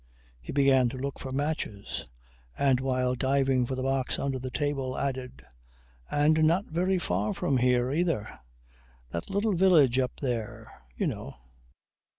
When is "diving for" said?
3.13-3.75